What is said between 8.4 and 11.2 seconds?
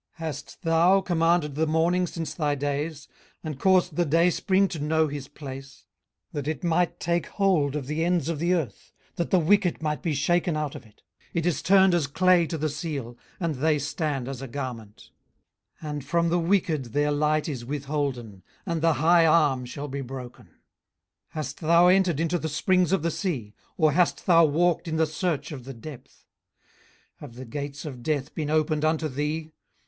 earth, that the wicked might be shaken out of it?